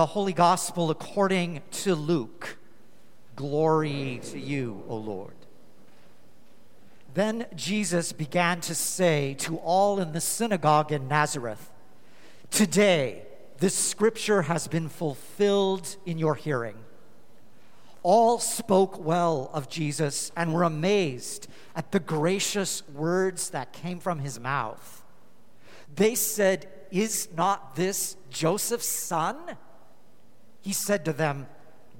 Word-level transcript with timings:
the 0.00 0.06
Holy 0.06 0.32
Gospel 0.32 0.90
according 0.90 1.60
to 1.70 1.94
Luke. 1.94 2.56
Glory 3.36 4.18
to 4.30 4.40
you, 4.40 4.82
O 4.88 4.96
Lord. 4.96 5.34
Then 7.12 7.44
Jesus 7.54 8.14
began 8.14 8.62
to 8.62 8.74
say 8.74 9.34
to 9.40 9.58
all 9.58 10.00
in 10.00 10.12
the 10.12 10.20
synagogue 10.22 10.90
in 10.90 11.06
Nazareth, 11.06 11.70
Today, 12.50 13.26
this 13.58 13.74
scripture 13.74 14.40
has 14.40 14.68
been 14.68 14.88
fulfilled 14.88 15.96
in 16.06 16.16
your 16.16 16.34
hearing. 16.34 16.76
All 18.02 18.38
spoke 18.38 19.04
well 19.04 19.50
of 19.52 19.68
Jesus 19.68 20.32
and 20.34 20.54
were 20.54 20.62
amazed 20.62 21.46
at 21.76 21.92
the 21.92 22.00
gracious 22.00 22.88
words 22.88 23.50
that 23.50 23.74
came 23.74 23.98
from 23.98 24.20
his 24.20 24.40
mouth. 24.40 25.04
They 25.94 26.14
said, 26.14 26.70
Is 26.90 27.28
not 27.36 27.76
this 27.76 28.16
Joseph's 28.30 28.88
son? 28.88 29.36
He 30.60 30.72
said 30.72 31.04
to 31.04 31.12
them, 31.12 31.46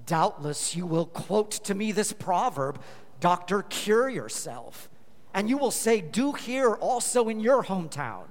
Doubtless 0.06 0.74
you 0.74 0.86
will 0.86 1.06
quote 1.06 1.52
to 1.64 1.74
me 1.74 1.92
this 1.92 2.12
proverb, 2.12 2.80
Doctor, 3.20 3.62
cure 3.62 4.08
yourself. 4.08 4.88
And 5.32 5.48
you 5.48 5.56
will 5.56 5.70
say, 5.70 6.00
Do 6.00 6.32
here 6.32 6.74
also 6.74 7.28
in 7.28 7.40
your 7.40 7.64
hometown 7.64 8.24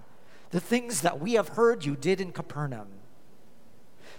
the 0.50 0.60
things 0.60 1.02
that 1.02 1.20
we 1.20 1.34
have 1.34 1.50
heard 1.50 1.86
you 1.86 1.96
did 1.96 2.20
in 2.20 2.32
Capernaum. 2.32 2.88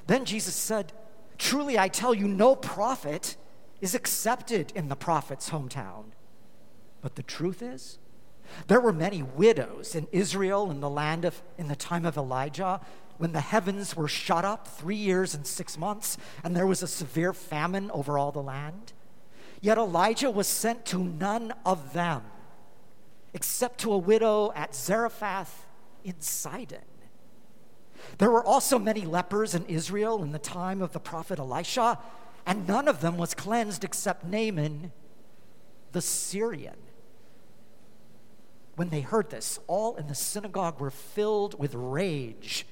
Then 0.07 0.25
Jesus 0.25 0.55
said, 0.55 0.93
Truly 1.39 1.79
I 1.79 1.89
tell 1.89 2.15
you, 2.15 2.29
no 2.29 2.55
prophet 2.55 3.37
is 3.81 3.95
accepted 3.95 4.73
in 4.75 4.89
the 4.89 4.97
prophet's 4.97 5.51
hometown. 5.51 6.05
But 7.01 7.17
the 7.17 7.23
truth 7.23 7.63
is, 7.63 7.99
there 8.67 8.81
were 8.81 8.93
many 8.93 9.23
widows 9.23 9.95
in 9.95 10.07
Israel 10.13 10.71
in 10.71 10.81
the 10.81 10.91
land 10.91 11.25
of 11.25 11.43
in 11.57 11.69
the 11.69 11.77
time 11.77 12.05
of 12.05 12.17
Elijah 12.17 12.81
when 13.21 13.33
the 13.33 13.41
heavens 13.41 13.95
were 13.95 14.09
shut 14.09 14.47
up 14.47 14.67
3 14.67 14.97
years 14.97 15.35
and 15.35 15.47
6 15.47 15.77
months 15.77 16.17
and 16.43 16.57
there 16.57 16.67
was 16.67 16.83
a 16.83 16.87
severe 16.89 17.35
famine 17.35 17.91
over 17.91 18.17
all 18.17 18.33
the 18.33 18.43
land. 18.43 18.95
Yet 19.61 19.77
Elijah 19.77 20.31
was 20.31 20.47
sent 20.47 20.87
to 20.87 20.99
none 20.99 21.53
of 21.67 21.93
them 21.93 22.23
except 23.35 23.79
to 23.81 23.93
a 23.93 23.99
widow 23.99 24.53
at 24.57 24.75
Zarephath 24.75 25.67
in 26.03 26.19
Sidon. 26.21 26.79
There 28.17 28.31
were 28.31 28.43
also 28.43 28.79
many 28.79 29.03
lepers 29.03 29.55
in 29.55 29.67
Israel 29.67 30.23
in 30.23 30.33
the 30.33 30.39
time 30.39 30.81
of 30.81 30.93
the 30.93 30.99
prophet 30.99 31.39
Elisha, 31.39 31.99
and 32.47 32.67
none 32.67 32.89
of 32.89 33.03
them 33.03 33.19
was 33.19 33.35
cleansed 33.35 33.85
except 33.85 34.25
Naaman 34.25 34.93
the 35.93 36.01
Syrian. 36.01 36.79
When 38.77 38.89
they 38.89 39.03
heard 39.03 39.29
this, 39.29 39.61
all 39.67 39.97
in 39.97 40.07
the 40.07 40.15
synagogue 40.15 40.81
were 40.81 40.91
filled 40.91 41.59
with 41.59 41.75
rage. 41.75 42.65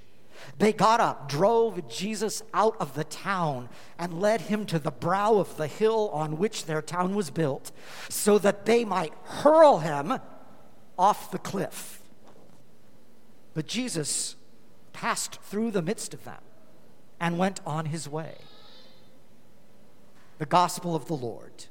They 0.58 0.72
got 0.72 1.00
up, 1.00 1.28
drove 1.28 1.88
Jesus 1.88 2.42
out 2.52 2.76
of 2.80 2.94
the 2.94 3.04
town, 3.04 3.68
and 3.98 4.20
led 4.20 4.42
him 4.42 4.66
to 4.66 4.78
the 4.78 4.90
brow 4.90 5.36
of 5.36 5.56
the 5.56 5.66
hill 5.66 6.10
on 6.12 6.38
which 6.38 6.66
their 6.66 6.82
town 6.82 7.14
was 7.14 7.30
built, 7.30 7.70
so 8.08 8.38
that 8.38 8.66
they 8.66 8.84
might 8.84 9.12
hurl 9.24 9.78
him 9.78 10.18
off 10.98 11.30
the 11.30 11.38
cliff. 11.38 12.02
But 13.54 13.66
Jesus 13.66 14.36
passed 14.92 15.40
through 15.42 15.70
the 15.70 15.82
midst 15.82 16.14
of 16.14 16.24
them 16.24 16.42
and 17.20 17.38
went 17.38 17.60
on 17.66 17.86
his 17.86 18.08
way. 18.08 18.36
The 20.38 20.46
gospel 20.46 20.94
of 20.94 21.06
the 21.06 21.14
Lord. 21.14 21.66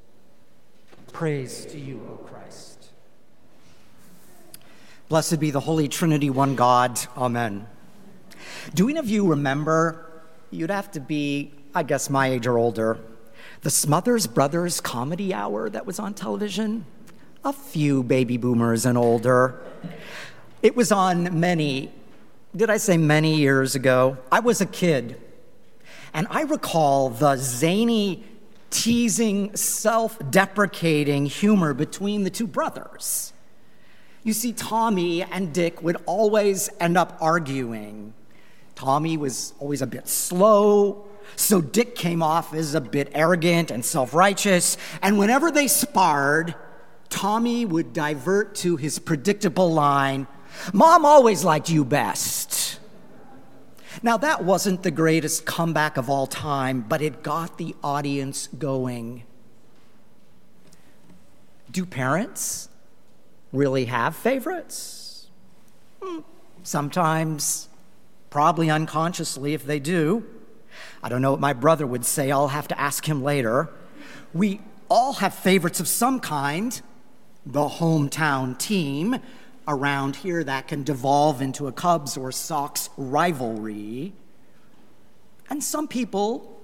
Praise 1.14 1.66
to 1.68 1.80
you, 1.80 2.02
O 2.12 2.16
Christ. 2.18 2.90
Blessed 5.10 5.40
be 5.40 5.52
the 5.52 5.62
Holy 5.62 5.88
Trinity, 5.88 6.30
one 6.30 6.56
God. 6.56 7.00
Amen. 7.16 7.68
Do 8.74 8.90
any 8.90 9.00
of 9.00 9.10
you 9.10 9.28
remember? 9.28 10.24
You'd 10.52 10.70
have 10.70 10.92
to 10.92 11.00
be, 11.00 11.52
I 11.76 11.84
guess, 11.84 12.10
my 12.10 12.28
age 12.28 12.48
or 12.48 12.58
older. 12.58 13.00
The 13.62 13.70
Smothers 13.70 14.28
Brothers 14.28 14.82
comedy 14.82 15.34
hour 15.34 15.70
that 15.70 15.86
was 15.86 16.00
on 16.00 16.14
television? 16.14 16.86
A 17.44 17.54
few 17.54 18.04
baby 18.04 18.38
boomers 18.38 18.86
and 18.86 18.98
older. 18.98 19.62
It 20.62 20.76
was 20.76 20.92
on 20.92 21.40
many, 21.40 21.92
did 22.56 22.70
I 22.70 22.78
say 22.78 22.98
many 22.98 23.36
years 23.36 23.76
ago? 23.76 24.18
I 24.32 24.40
was 24.40 24.62
a 24.62 24.66
kid. 24.66 25.20
And 26.14 26.28
I 26.30 26.42
recall 26.42 27.10
the 27.10 27.36
zany 27.36 28.24
teasing, 28.70 29.56
self 29.56 30.18
deprecating 30.30 31.26
humor 31.26 31.74
between 31.74 32.24
the 32.24 32.30
two 32.30 32.48
brothers. 32.48 33.34
You 34.24 34.34
see, 34.34 34.52
Tommy 34.52 35.24
and 35.24 35.54
Dick 35.54 35.82
would 35.82 35.98
always 36.06 36.70
end 36.80 36.98
up 36.98 37.18
arguing. 37.22 38.14
Tommy 38.78 39.18
was 39.18 39.54
always 39.60 39.82
a 39.82 39.88
bit 39.88 40.08
slow, 40.08 41.06
so 41.36 41.60
Dick 41.60 41.96
came 41.96 42.24
off 42.24 42.54
as 42.54 42.76
a 42.76 42.82
bit 42.82 43.12
arrogant 43.14 43.72
and 43.72 43.84
self 43.84 44.14
righteous. 44.14 44.78
And 45.02 45.20
whenever 45.20 45.52
they 45.52 45.68
sparred, 45.68 46.56
Tommy 47.10 47.66
would 47.66 47.92
divert 47.92 48.56
to 48.56 48.78
his 48.78 49.00
predictable 49.00 49.74
line 49.74 50.28
Mom 50.74 51.06
always 51.06 51.44
liked 51.44 51.70
you 51.70 51.86
best. 51.86 52.80
Now, 54.04 54.18
that 54.18 54.44
wasn't 54.44 54.84
the 54.84 54.92
greatest 54.92 55.46
comeback 55.46 55.98
of 55.98 56.10
all 56.10 56.28
time, 56.28 56.82
but 56.88 57.02
it 57.02 57.24
got 57.24 57.58
the 57.58 57.76
audience 57.84 58.48
going. 58.48 59.24
Do 61.72 61.86
parents 61.86 62.70
really 63.52 63.86
have 63.86 64.16
favorites? 64.16 65.30
Hmm, 66.02 66.20
sometimes, 66.64 67.67
probably 68.30 68.70
unconsciously 68.70 69.54
if 69.54 69.66
they 69.66 69.80
do. 69.80 70.26
I 71.02 71.10
don't 71.10 71.22
know 71.22 71.32
what 71.32 71.40
my 71.40 71.54
brother 71.54 71.88
would 71.88 72.06
say, 72.06 72.32
I'll 72.32 72.50
have 72.50 72.68
to 72.70 72.80
ask 72.80 73.08
him 73.08 73.24
later. 73.24 73.70
We 74.34 74.62
all 74.90 75.14
have 75.14 75.34
favorites 75.34 75.80
of 75.80 75.88
some 75.88 76.20
kind 76.20 76.80
the 77.46 77.68
hometown 77.68 78.58
team, 78.58 79.18
around 79.68 80.18
here 80.18 80.44
that 80.44 80.68
can 80.68 80.84
devolve 80.84 81.42
into 81.42 81.68
a 81.68 81.72
Cubs 81.72 82.16
or 82.16 82.32
Sox 82.32 82.90
rivalry. 82.96 84.14
And 85.50 85.64
some 85.64 85.88
people 85.88 86.62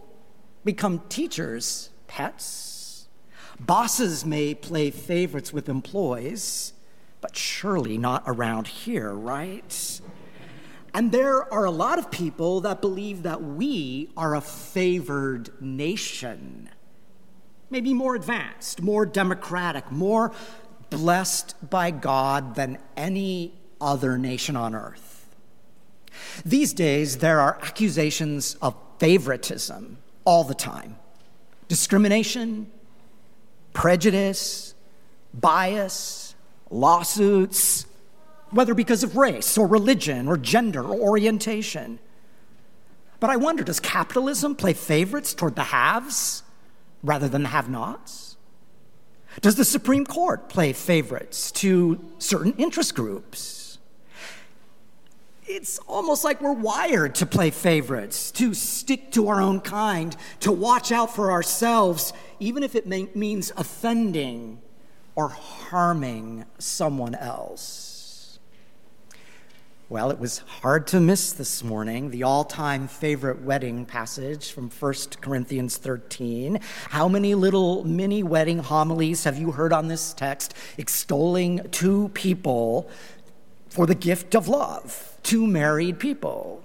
become 0.64 1.02
teachers' 1.10 1.90
pets. 2.08 3.08
Bosses 3.60 4.26
may 4.26 4.56
play 4.56 4.90
favorites 4.90 5.52
with 5.52 5.68
employees, 5.68 6.74
but 7.22 7.36
surely 7.36 7.98
not 7.98 8.24
around 8.26 8.68
here, 8.68 9.12
right? 9.12 10.02
And 10.94 11.12
there 11.12 11.52
are 11.52 11.66
a 11.66 11.72
lot 11.72 11.98
of 11.98 12.12
people 12.12 12.62
that 12.62 12.82
believe 12.82 13.24
that 13.24 13.42
we 13.42 14.10
are 14.16 14.36
a 14.36 14.42
favored 14.42 15.50
nation. 15.60 16.70
Maybe 17.70 17.94
more 17.94 18.16
advanced, 18.16 18.82
more 18.82 19.06
democratic, 19.06 19.92
more 19.92 20.32
blessed 20.92 21.56
by 21.68 21.90
God 21.90 22.54
than 22.54 22.78
any 22.96 23.56
other 23.82 24.20
nation 24.20 24.56
on 24.56 24.76
earth. 24.76 25.36
These 26.46 26.74
days, 26.74 27.18
there 27.18 27.40
are 27.40 27.58
accusations 27.62 28.56
of 28.62 28.76
favoritism 29.00 29.98
all 30.26 30.44
the 30.44 30.54
time 30.54 30.98
discrimination, 31.68 32.70
prejudice, 33.74 34.76
bias, 35.34 36.36
lawsuits, 36.70 37.88
whether 38.54 38.74
because 38.74 39.04
of 39.04 39.18
race 39.18 39.58
or 39.58 39.68
religion 39.68 40.28
or 40.28 40.38
gender 40.38 40.84
or 40.84 41.00
orientation. 41.00 42.00
But 43.20 43.30
I 43.30 43.36
wonder 43.38 43.64
does 43.64 43.80
capitalism 43.80 44.56
play 44.56 44.74
favorites 44.74 45.34
toward 45.34 45.56
the 45.56 45.64
haves 45.64 46.44
rather 47.04 47.28
than 47.28 47.44
the 47.44 47.50
have 47.50 47.70
nots? 47.70 48.38
Does 49.42 49.56
the 49.56 49.66
Supreme 49.66 50.06
Court 50.06 50.48
play 50.48 50.74
favorites 50.74 51.52
to 51.54 52.00
certain 52.20 52.54
interest 52.58 52.96
groups? 52.96 53.80
It's 55.46 55.78
almost 55.80 56.24
like 56.24 56.42
we're 56.42 56.54
wired 56.54 57.16
to 57.16 57.26
play 57.26 57.50
favorites, 57.50 58.32
to 58.32 58.54
stick 58.54 59.12
to 59.12 59.28
our 59.28 59.42
own 59.42 59.60
kind, 59.60 60.16
to 60.42 60.52
watch 60.52 60.92
out 60.92 61.14
for 61.14 61.32
ourselves, 61.32 62.14
even 62.40 62.64
if 62.64 62.76
it 62.76 62.88
may, 62.88 63.10
means 63.14 63.52
offending 63.58 64.62
or 65.16 65.30
harming 65.30 66.46
someone 66.60 67.16
else. 67.16 67.93
Well, 69.94 70.10
it 70.10 70.18
was 70.18 70.40
hard 70.40 70.88
to 70.88 71.00
miss 71.00 71.34
this 71.34 71.64
morning 71.64 72.10
the 72.10 72.24
all 72.24 72.46
time 72.46 72.88
favorite 72.88 73.44
wedding 73.44 73.86
passage 73.86 74.52
from 74.52 74.72
1 74.72 74.94
Corinthians 75.22 75.78
13. 75.78 76.60
How 76.90 77.08
many 77.08 77.36
little 77.36 77.84
mini 77.84 78.24
wedding 78.24 78.58
homilies 78.58 79.24
have 79.26 79.38
you 79.38 79.52
heard 79.52 79.72
on 79.72 79.90
this 79.90 80.12
text 80.16 80.56
extolling 80.80 81.70
two 81.70 82.10
people 82.16 82.90
for 83.70 83.86
the 83.86 83.94
gift 83.94 84.34
of 84.34 84.48
love, 84.48 85.16
two 85.22 85.46
married 85.46 86.00
people? 86.00 86.64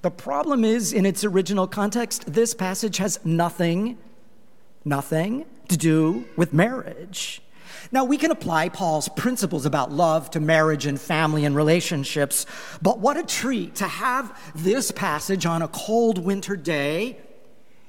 The 0.00 0.10
problem 0.10 0.64
is, 0.64 0.94
in 0.94 1.04
its 1.04 1.24
original 1.24 1.66
context, 1.66 2.32
this 2.32 2.54
passage 2.54 2.96
has 2.96 3.20
nothing, 3.22 3.98
nothing 4.82 5.44
to 5.68 5.76
do 5.76 6.24
with 6.36 6.54
marriage. 6.54 7.42
Now, 7.92 8.04
we 8.04 8.16
can 8.16 8.30
apply 8.30 8.68
Paul's 8.68 9.08
principles 9.08 9.66
about 9.66 9.92
love 9.92 10.30
to 10.32 10.40
marriage 10.40 10.86
and 10.86 11.00
family 11.00 11.44
and 11.44 11.54
relationships, 11.54 12.46
but 12.82 12.98
what 12.98 13.16
a 13.16 13.22
treat 13.22 13.76
to 13.76 13.86
have 13.86 14.36
this 14.54 14.90
passage 14.90 15.46
on 15.46 15.62
a 15.62 15.68
cold 15.68 16.18
winter 16.18 16.56
day 16.56 17.18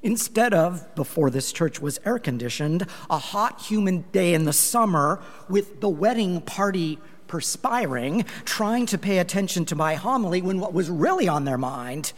instead 0.03 0.53
of, 0.53 0.93
before 0.95 1.29
this 1.29 1.51
church 1.51 1.81
was 1.81 1.99
air 2.05 2.19
conditioned, 2.19 2.85
a 3.09 3.17
hot, 3.17 3.61
humid 3.61 4.11
day 4.11 4.33
in 4.33 4.45
the 4.45 4.53
summer 4.53 5.19
with 5.49 5.81
the 5.81 5.89
wedding 5.89 6.41
party 6.41 6.99
perspiring, 7.27 8.23
trying 8.45 8.85
to 8.85 8.97
pay 8.97 9.17
attention 9.17 9.65
to 9.65 9.75
my 9.75 9.95
homily 9.95 10.41
when 10.41 10.59
what 10.59 10.73
was 10.73 10.89
really 10.89 11.27
on 11.27 11.43
their 11.43 11.57
mind 11.57 12.13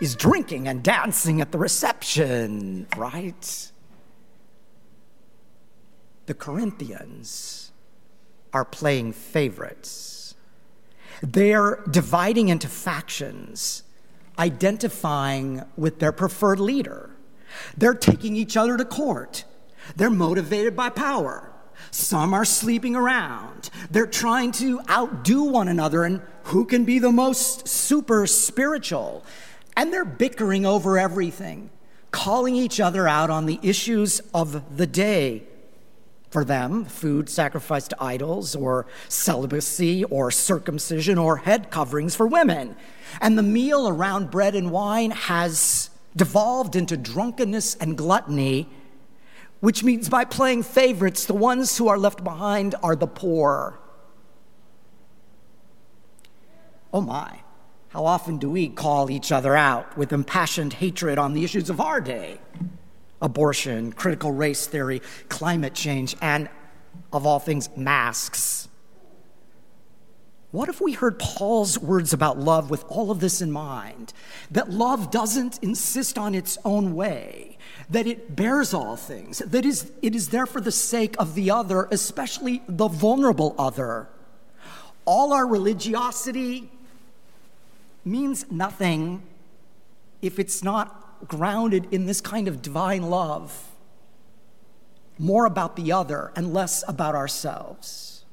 is 0.00 0.14
drinking 0.14 0.68
and 0.68 0.82
dancing 0.82 1.40
at 1.40 1.52
the 1.52 1.58
reception, 1.58 2.86
right? 2.96 3.72
The 6.28 6.34
Corinthians 6.34 7.72
are 8.52 8.64
playing 8.64 9.14
favorites. 9.14 10.34
They're 11.22 11.82
dividing 11.90 12.50
into 12.50 12.68
factions, 12.68 13.82
identifying 14.38 15.62
with 15.78 16.00
their 16.00 16.12
preferred 16.12 16.60
leader. 16.60 17.08
They're 17.78 17.94
taking 17.94 18.36
each 18.36 18.58
other 18.58 18.76
to 18.76 18.84
court. 18.84 19.44
They're 19.96 20.10
motivated 20.10 20.76
by 20.76 20.90
power. 20.90 21.50
Some 21.90 22.34
are 22.34 22.44
sleeping 22.44 22.94
around. 22.94 23.70
They're 23.90 24.06
trying 24.06 24.52
to 24.52 24.82
outdo 24.90 25.44
one 25.44 25.68
another 25.68 26.04
and 26.04 26.20
who 26.44 26.66
can 26.66 26.84
be 26.84 26.98
the 26.98 27.10
most 27.10 27.66
super 27.66 28.26
spiritual. 28.26 29.24
And 29.78 29.90
they're 29.94 30.04
bickering 30.04 30.66
over 30.66 30.98
everything, 30.98 31.70
calling 32.10 32.54
each 32.54 32.80
other 32.80 33.08
out 33.08 33.30
on 33.30 33.46
the 33.46 33.58
issues 33.62 34.20
of 34.34 34.76
the 34.76 34.86
day 34.86 35.44
for 36.30 36.44
them 36.44 36.84
food 36.84 37.28
sacrificed 37.28 37.90
to 37.90 38.02
idols, 38.02 38.54
or 38.54 38.86
celibacy, 39.08 40.04
or 40.04 40.30
circumcision, 40.30 41.18
or 41.18 41.38
head 41.38 41.70
coverings 41.70 42.14
for 42.14 42.26
women. 42.26 42.76
And 43.20 43.38
the 43.38 43.42
meal 43.42 43.88
around 43.88 44.30
bread 44.30 44.54
and 44.54 44.70
wine 44.70 45.10
has 45.10 45.90
devolved 46.14 46.76
into 46.76 46.96
drunkenness 46.96 47.76
and 47.76 47.96
gluttony, 47.96 48.68
which 49.60 49.82
means 49.82 50.08
by 50.08 50.24
playing 50.24 50.62
favorites, 50.62 51.24
the 51.24 51.34
ones 51.34 51.78
who 51.78 51.88
are 51.88 51.98
left 51.98 52.22
behind 52.22 52.74
are 52.82 52.96
the 52.96 53.06
poor. 53.06 53.78
Oh 56.92 57.00
my, 57.00 57.40
how 57.88 58.04
often 58.04 58.38
do 58.38 58.50
we 58.50 58.68
call 58.68 59.10
each 59.10 59.32
other 59.32 59.56
out 59.56 59.96
with 59.96 60.12
impassioned 60.12 60.74
hatred 60.74 61.18
on 61.18 61.32
the 61.32 61.44
issues 61.44 61.70
of 61.70 61.80
our 61.80 62.00
day? 62.00 62.38
Abortion, 63.20 63.92
critical 63.92 64.32
race 64.32 64.66
theory, 64.66 65.02
climate 65.28 65.74
change, 65.74 66.16
and 66.20 66.48
of 67.12 67.26
all 67.26 67.38
things, 67.38 67.68
masks. 67.76 68.68
What 70.50 70.70
if 70.70 70.80
we 70.80 70.92
heard 70.92 71.18
Paul's 71.18 71.78
words 71.78 72.14
about 72.14 72.38
love 72.38 72.70
with 72.70 72.82
all 72.88 73.10
of 73.10 73.20
this 73.20 73.42
in 73.42 73.52
mind? 73.52 74.14
That 74.50 74.70
love 74.70 75.10
doesn't 75.10 75.62
insist 75.62 76.16
on 76.16 76.34
its 76.34 76.56
own 76.64 76.94
way, 76.94 77.58
that 77.90 78.06
it 78.06 78.34
bears 78.34 78.72
all 78.72 78.96
things, 78.96 79.38
that 79.40 79.66
is, 79.66 79.92
it 80.00 80.14
is 80.14 80.28
there 80.28 80.46
for 80.46 80.60
the 80.60 80.72
sake 80.72 81.16
of 81.18 81.34
the 81.34 81.50
other, 81.50 81.86
especially 81.90 82.62
the 82.66 82.88
vulnerable 82.88 83.54
other. 83.58 84.08
All 85.04 85.34
our 85.34 85.46
religiosity 85.46 86.70
means 88.04 88.50
nothing 88.50 89.22
if 90.22 90.38
it's 90.38 90.62
grounded 91.26 91.88
in 91.92 92.06
this 92.06 92.20
kind 92.20 92.48
of 92.48 92.62
divine 92.62 93.10
love, 93.10 93.66
more 95.18 95.46
about 95.46 95.76
the 95.76 95.90
other 95.92 96.32
and 96.36 96.54
less 96.54 96.84
about 96.86 97.14
ourselves. 97.14 98.24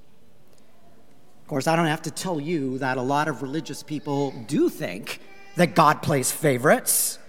Of 1.42 1.48
course, 1.48 1.68
I 1.68 1.76
don't 1.76 1.88
have 1.88 2.02
to 2.04 2.12
tell 2.12 2.40
you 2.40 2.78
that 2.80 2.98
a 2.98 3.02
lot 3.02 3.28
of 3.28 3.42
religious 3.42 3.84
people 3.84 4.32
do 4.48 4.70
think 4.70 5.20
that 5.56 5.76
God 5.76 6.02
plays 6.02 6.32
favorites, 6.32 7.20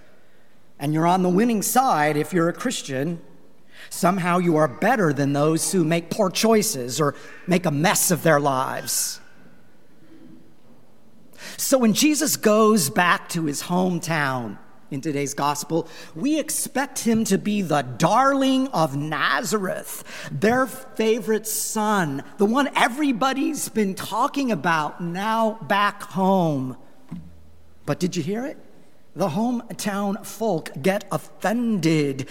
and 0.78 0.92
you're 0.92 1.06
on 1.06 1.22
the 1.22 1.28
winning 1.28 1.62
side 1.62 2.16
if 2.16 2.32
you're 2.32 2.48
a 2.48 2.52
Christian. 2.52 3.20
Somehow 3.88 4.38
you 4.38 4.56
are 4.56 4.68
better 4.68 5.12
than 5.12 5.32
those 5.32 5.72
who 5.72 5.84
make 5.84 6.10
poor 6.10 6.30
choices 6.30 7.00
or 7.00 7.14
make 7.46 7.66
a 7.66 7.70
mess 7.70 8.10
of 8.10 8.22
their 8.22 8.40
lives. 8.40 9.20
So 11.56 11.78
when 11.78 11.92
Jesus 11.92 12.36
goes 12.36 12.90
back 12.90 13.28
to 13.30 13.44
his 13.44 13.64
hometown, 13.64 14.58
in 14.90 15.00
today's 15.00 15.34
gospel, 15.34 15.88
we 16.14 16.38
expect 16.38 17.00
him 17.00 17.24
to 17.24 17.38
be 17.38 17.62
the 17.62 17.82
darling 17.82 18.68
of 18.68 18.96
Nazareth, 18.96 20.04
their 20.30 20.66
favorite 20.66 21.46
son, 21.46 22.22
the 22.38 22.46
one 22.46 22.70
everybody's 22.76 23.68
been 23.68 23.94
talking 23.94 24.52
about 24.52 25.02
now 25.02 25.58
back 25.62 26.02
home. 26.02 26.76
But 27.84 28.00
did 28.00 28.16
you 28.16 28.22
hear 28.22 28.44
it? 28.44 28.58
The 29.14 29.28
hometown 29.28 30.24
folk 30.24 30.70
get 30.80 31.04
offended 31.10 32.28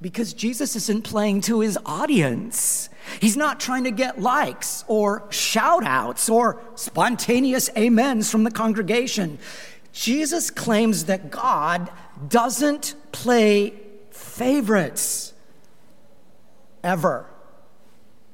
because 0.00 0.34
Jesus 0.34 0.76
isn't 0.76 1.04
playing 1.04 1.40
to 1.42 1.60
his 1.60 1.78
audience. 1.86 2.88
He's 3.20 3.36
not 3.36 3.60
trying 3.60 3.84
to 3.84 3.90
get 3.90 4.20
likes 4.20 4.84
or 4.88 5.26
shout 5.30 5.84
outs 5.84 6.28
or 6.28 6.60
spontaneous 6.74 7.70
amens 7.76 8.30
from 8.30 8.44
the 8.44 8.50
congregation. 8.50 9.38
Jesus 9.96 10.50
claims 10.50 11.06
that 11.06 11.30
God 11.30 11.90
doesn't 12.28 12.94
play 13.12 13.72
favorites 14.10 15.32
ever. 16.84 17.24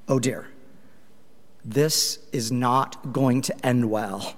Oh 0.09 0.19
dear, 0.19 0.49
this 1.65 2.19
is 2.33 2.51
not 2.51 3.13
going 3.13 3.43
to 3.43 3.65
end 3.65 3.89
well. 3.89 4.35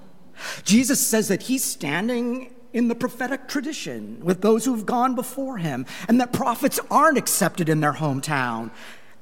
Jesus 0.63 1.05
says 1.05 1.27
that 1.29 1.41
he's 1.41 1.63
standing 1.63 2.53
in 2.73 2.89
the 2.89 2.95
prophetic 2.95 3.47
tradition 3.47 4.23
with 4.23 4.41
those 4.41 4.65
who've 4.65 4.85
gone 4.85 5.15
before 5.15 5.57
him, 5.57 5.87
and 6.07 6.21
that 6.21 6.31
prophets 6.31 6.79
aren't 6.91 7.17
accepted 7.17 7.69
in 7.69 7.79
their 7.79 7.93
hometown. 7.93 8.69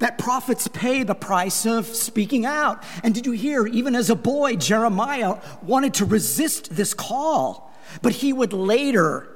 That 0.00 0.18
prophets 0.18 0.68
pay 0.68 1.04
the 1.04 1.14
price 1.14 1.64
of 1.64 1.86
speaking 1.86 2.44
out. 2.44 2.84
And 3.02 3.14
did 3.14 3.24
you 3.24 3.32
hear, 3.32 3.66
even 3.66 3.94
as 3.94 4.10
a 4.10 4.14
boy, 4.14 4.56
Jeremiah 4.56 5.38
wanted 5.62 5.94
to 5.94 6.04
resist 6.04 6.76
this 6.76 6.92
call. 6.92 7.70
But 8.02 8.12
he 8.12 8.32
would 8.32 8.52
later 8.52 9.28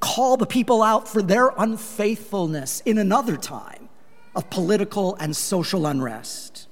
call 0.00 0.36
the 0.36 0.46
people 0.46 0.82
out 0.82 1.08
for 1.08 1.22
their 1.22 1.48
unfaithfulness 1.56 2.80
in 2.80 2.98
another 2.98 3.36
time 3.36 3.88
of 4.34 4.50
political 4.50 5.16
and 5.16 5.34
social 5.34 5.86
unrest. 5.86 6.68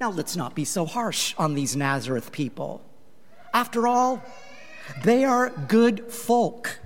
Now, 0.00 0.10
let's 0.10 0.36
not 0.36 0.54
be 0.54 0.64
so 0.64 0.84
harsh 0.84 1.34
on 1.38 1.54
these 1.54 1.76
Nazareth 1.76 2.32
people. 2.32 2.82
After 3.54 3.86
all, 3.86 4.22
they 5.04 5.24
are 5.24 5.50
good 5.50 6.10
folk. 6.12 6.80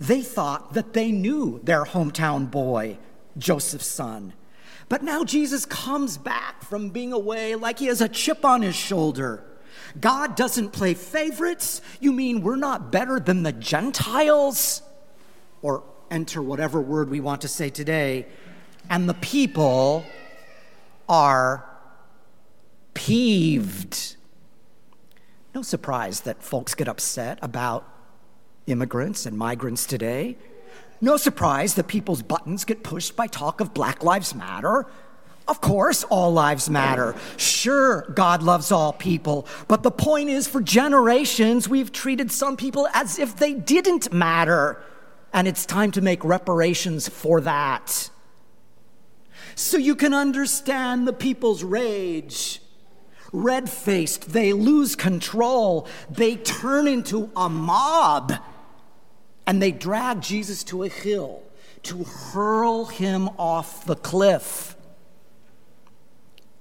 They 0.00 0.22
thought 0.22 0.74
that 0.74 0.92
they 0.92 1.12
knew 1.12 1.60
their 1.62 1.84
hometown 1.84 2.50
boy, 2.50 2.98
Joseph's 3.36 3.86
son. 3.86 4.32
But 4.88 5.02
now 5.02 5.24
Jesus 5.24 5.64
comes 5.66 6.18
back 6.18 6.62
from 6.62 6.90
being 6.90 7.12
away 7.12 7.54
like 7.54 7.78
he 7.78 7.86
has 7.86 8.00
a 8.00 8.08
chip 8.08 8.44
on 8.44 8.62
his 8.62 8.74
shoulder 8.74 9.44
God 10.00 10.36
doesn't 10.36 10.70
play 10.70 10.94
favorites? 10.94 11.80
You 12.00 12.12
mean 12.12 12.42
we're 12.42 12.56
not 12.56 12.90
better 12.92 13.20
than 13.20 13.42
the 13.42 13.52
Gentiles? 13.52 14.82
Or 15.60 15.84
enter 16.10 16.42
whatever 16.42 16.80
word 16.80 17.10
we 17.10 17.20
want 17.20 17.40
to 17.42 17.48
say 17.48 17.70
today. 17.70 18.26
And 18.90 19.08
the 19.08 19.14
people 19.14 20.04
are 21.08 21.64
peeved. 22.94 24.16
No 25.54 25.62
surprise 25.62 26.20
that 26.20 26.42
folks 26.42 26.74
get 26.74 26.88
upset 26.88 27.38
about 27.42 27.88
immigrants 28.66 29.26
and 29.26 29.36
migrants 29.36 29.86
today. 29.86 30.36
No 31.00 31.16
surprise 31.16 31.74
that 31.74 31.88
people's 31.88 32.22
buttons 32.22 32.64
get 32.64 32.82
pushed 32.82 33.16
by 33.16 33.26
talk 33.26 33.60
of 33.60 33.74
Black 33.74 34.04
Lives 34.04 34.34
Matter 34.34 34.86
of 35.48 35.60
course, 35.60 36.04
all 36.04 36.32
lives 36.32 36.70
matter. 36.70 37.16
Sure, 37.36 38.02
God 38.14 38.42
loves 38.42 38.70
all 38.70 38.92
people. 38.92 39.46
But 39.66 39.82
the 39.82 39.90
point 39.90 40.30
is, 40.30 40.46
for 40.46 40.60
generations, 40.60 41.68
we've 41.68 41.90
treated 41.90 42.30
some 42.30 42.56
people 42.56 42.88
as 42.94 43.18
if 43.18 43.36
they 43.36 43.52
didn't 43.52 44.12
matter. 44.12 44.82
And 45.32 45.48
it's 45.48 45.66
time 45.66 45.90
to 45.92 46.00
make 46.00 46.24
reparations 46.24 47.08
for 47.08 47.40
that. 47.40 48.10
So 49.54 49.76
you 49.76 49.96
can 49.96 50.14
understand 50.14 51.08
the 51.08 51.12
people's 51.12 51.64
rage. 51.64 52.60
Red 53.32 53.68
faced, 53.68 54.32
they 54.32 54.52
lose 54.52 54.94
control. 54.94 55.88
They 56.08 56.36
turn 56.36 56.86
into 56.86 57.30
a 57.34 57.48
mob. 57.48 58.32
And 59.46 59.60
they 59.60 59.72
drag 59.72 60.20
Jesus 60.20 60.62
to 60.64 60.84
a 60.84 60.88
hill 60.88 61.42
to 61.82 62.04
hurl 62.04 62.84
him 62.84 63.28
off 63.38 63.84
the 63.86 63.96
cliff 63.96 64.76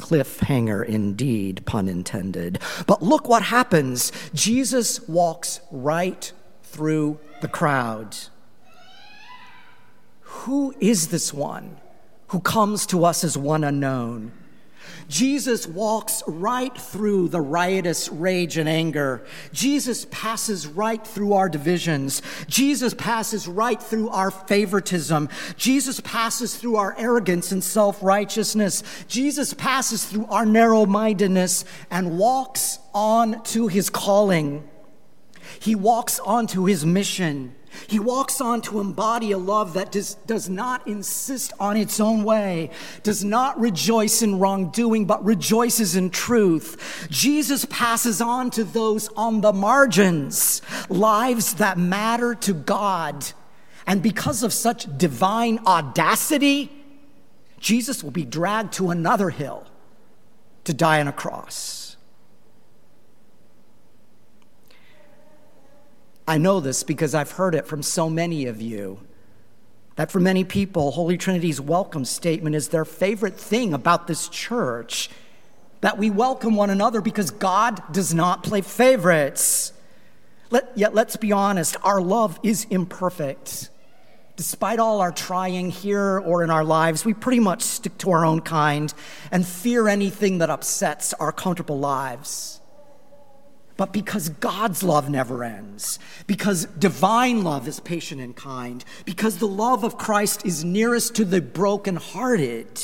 cliffhanger 0.01 0.83
indeed, 0.83 1.65
pun 1.65 1.87
intended. 1.87 2.59
But 2.87 3.01
look 3.01 3.29
what 3.29 3.43
happens. 3.43 4.11
Jesus 4.33 5.07
walks 5.07 5.61
right 5.71 6.31
through 6.63 7.19
the 7.41 7.47
crowd. 7.47 8.17
Who 10.21 10.73
is 10.79 11.09
this 11.09 11.33
one 11.33 11.77
who 12.31 12.39
comes 12.39 12.85
to 12.85 13.03
us 13.03 13.25
as 13.25 13.37
one 13.37 13.61
unknown. 13.61 14.31
Jesus 15.07 15.67
walks 15.67 16.23
right 16.27 16.75
through 16.75 17.27
the 17.27 17.41
riotous 17.41 18.09
rage 18.09 18.57
and 18.57 18.69
anger. 18.69 19.23
Jesus 19.51 20.05
passes 20.09 20.67
right 20.67 21.05
through 21.05 21.33
our 21.33 21.49
divisions. 21.49 22.21
Jesus 22.47 22.93
passes 22.93 23.47
right 23.47 23.81
through 23.81 24.09
our 24.09 24.31
favoritism. 24.31 25.29
Jesus 25.57 25.99
passes 25.99 26.55
through 26.55 26.77
our 26.77 26.95
arrogance 26.97 27.51
and 27.51 27.63
self 27.63 28.01
righteousness. 28.01 28.83
Jesus 29.07 29.53
passes 29.53 30.05
through 30.05 30.25
our 30.27 30.45
narrow 30.45 30.85
mindedness 30.85 31.65
and 31.89 32.17
walks 32.17 32.79
on 32.93 33.43
to 33.43 33.67
his 33.67 33.89
calling. 33.89 34.67
He 35.59 35.75
walks 35.75 36.19
on 36.19 36.47
to 36.47 36.65
his 36.65 36.85
mission. 36.85 37.55
He 37.87 37.99
walks 37.99 38.41
on 38.41 38.61
to 38.63 38.79
embody 38.79 39.31
a 39.31 39.37
love 39.37 39.73
that 39.73 39.91
does, 39.91 40.15
does 40.25 40.49
not 40.49 40.87
insist 40.87 41.53
on 41.59 41.77
its 41.77 41.99
own 41.99 42.23
way, 42.23 42.69
does 43.03 43.23
not 43.23 43.59
rejoice 43.59 44.21
in 44.21 44.39
wrongdoing, 44.39 45.05
but 45.05 45.23
rejoices 45.23 45.95
in 45.95 46.09
truth. 46.09 47.07
Jesus 47.09 47.65
passes 47.65 48.21
on 48.21 48.51
to 48.51 48.63
those 48.63 49.07
on 49.09 49.41
the 49.41 49.53
margins 49.53 50.61
lives 50.89 51.55
that 51.55 51.77
matter 51.77 52.35
to 52.35 52.53
God. 52.53 53.25
And 53.87 54.03
because 54.03 54.43
of 54.43 54.53
such 54.53 54.85
divine 54.97 55.59
audacity, 55.65 56.71
Jesus 57.59 58.03
will 58.03 58.11
be 58.11 58.25
dragged 58.25 58.73
to 58.73 58.89
another 58.89 59.29
hill 59.29 59.65
to 60.65 60.73
die 60.73 60.99
on 60.99 61.07
a 61.07 61.13
cross. 61.13 61.80
I 66.31 66.37
know 66.37 66.61
this 66.61 66.83
because 66.83 67.13
I've 67.13 67.31
heard 67.31 67.55
it 67.55 67.67
from 67.67 67.83
so 67.83 68.09
many 68.09 68.45
of 68.45 68.61
you. 68.61 69.01
That 69.97 70.13
for 70.13 70.21
many 70.21 70.45
people, 70.45 70.91
Holy 70.91 71.17
Trinity's 71.17 71.59
welcome 71.59 72.05
statement 72.05 72.55
is 72.55 72.69
their 72.69 72.85
favorite 72.85 73.37
thing 73.37 73.73
about 73.73 74.07
this 74.07 74.29
church. 74.29 75.09
That 75.81 75.97
we 75.97 76.09
welcome 76.09 76.55
one 76.55 76.69
another 76.69 77.01
because 77.01 77.31
God 77.31 77.83
does 77.91 78.13
not 78.13 78.43
play 78.43 78.61
favorites. 78.61 79.73
Let, 80.51 80.71
yet 80.77 80.95
let's 80.95 81.17
be 81.17 81.33
honest, 81.33 81.75
our 81.83 81.99
love 81.99 82.39
is 82.43 82.65
imperfect. 82.69 83.69
Despite 84.37 84.79
all 84.79 85.01
our 85.01 85.11
trying 85.11 85.69
here 85.69 86.17
or 86.19 86.45
in 86.45 86.49
our 86.49 86.63
lives, 86.63 87.03
we 87.03 87.13
pretty 87.13 87.41
much 87.41 87.61
stick 87.61 87.97
to 87.97 88.11
our 88.11 88.25
own 88.25 88.39
kind 88.39 88.93
and 89.33 89.45
fear 89.45 89.89
anything 89.89 90.37
that 90.37 90.49
upsets 90.49 91.13
our 91.15 91.33
comfortable 91.33 91.77
lives 91.77 92.60
but 93.81 93.93
because 93.93 94.29
God's 94.29 94.83
love 94.83 95.09
never 95.09 95.43
ends, 95.43 95.97
because 96.27 96.65
divine 96.65 97.43
love 97.43 97.67
is 97.67 97.79
patient 97.79 98.21
and 98.21 98.35
kind, 98.35 98.85
because 99.05 99.39
the 99.39 99.47
love 99.47 99.83
of 99.83 99.97
Christ 99.97 100.45
is 100.45 100.63
nearest 100.63 101.15
to 101.15 101.25
the 101.25 101.41
brokenhearted, 101.41 102.79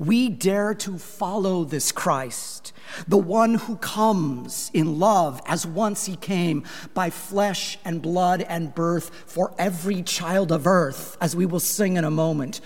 we 0.00 0.28
dare 0.28 0.74
to 0.74 0.98
follow 0.98 1.62
this 1.62 1.92
Christ, 1.92 2.72
the 3.06 3.18
one 3.18 3.54
who 3.54 3.76
comes 3.76 4.72
in 4.74 4.98
love 4.98 5.40
as 5.46 5.64
once 5.64 6.06
he 6.06 6.16
came 6.16 6.64
by 6.92 7.10
flesh 7.10 7.78
and 7.84 8.02
blood 8.02 8.42
and 8.42 8.74
birth 8.74 9.12
for 9.26 9.54
every 9.60 10.02
child 10.02 10.50
of 10.50 10.66
earth, 10.66 11.16
as 11.20 11.36
we 11.36 11.46
will 11.46 11.60
sing 11.60 11.96
in 11.96 12.02
a 12.02 12.10
moment, 12.10 12.60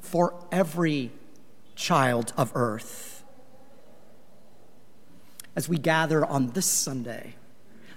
for 0.00 0.34
every 0.50 1.12
child 1.76 2.32
of 2.36 2.50
earth 2.56 3.17
as 5.58 5.68
we 5.68 5.76
gather 5.76 6.24
on 6.24 6.46
this 6.50 6.66
Sunday, 6.66 7.34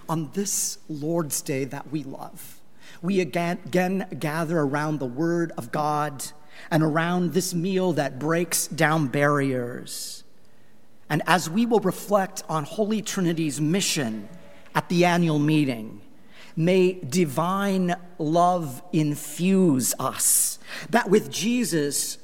on 0.09 0.31
this 0.33 0.79
Lord's 0.89 1.43
Day 1.43 1.63
that 1.65 1.91
we 1.91 2.03
love. 2.03 2.59
We 3.03 3.19
again, 3.19 3.59
again 3.63 4.07
gather 4.17 4.61
around 4.61 4.97
the 4.97 5.05
Word 5.05 5.51
of 5.59 5.71
God 5.71 6.25
and 6.71 6.81
around 6.81 7.33
this 7.33 7.53
meal 7.53 7.93
that 7.93 8.17
breaks 8.17 8.65
down 8.65 9.09
barriers. 9.09 10.23
And 11.07 11.21
as 11.27 11.51
we 11.51 11.67
will 11.67 11.81
reflect 11.81 12.41
on 12.49 12.63
Holy 12.63 12.99
Trinity's 12.99 13.61
mission 13.61 14.27
at 14.73 14.89
the 14.89 15.05
annual 15.05 15.37
meeting, 15.37 16.01
may 16.55 16.93
divine 16.93 17.93
love 18.17 18.81
infuse 18.91 19.93
us, 19.99 20.57
that 20.89 21.11
with 21.11 21.29
Jesus, 21.29 22.17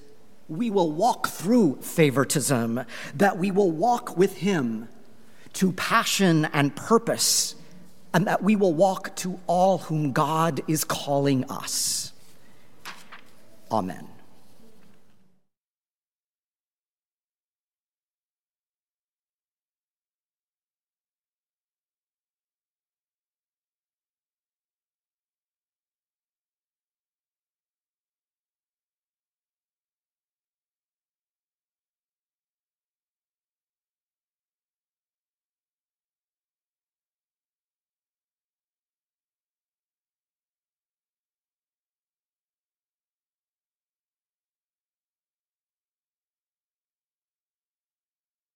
we 0.49 0.71
will 0.71 0.91
walk 0.91 1.27
through 1.27 1.75
favoritism, 1.83 2.83
that 3.13 3.37
we 3.37 3.51
will 3.51 3.69
walk 3.69 4.17
with 4.17 4.37
Him 4.37 4.89
to 5.53 5.71
passion 5.73 6.45
and 6.45 6.75
purpose, 6.75 7.55
and 8.13 8.27
that 8.27 8.43
we 8.43 8.55
will 8.55 8.73
walk 8.73 9.15
to 9.17 9.39
all 9.47 9.79
whom 9.79 10.11
God 10.11 10.61
is 10.67 10.83
calling 10.83 11.43
us. 11.45 12.13
Amen. 13.71 14.07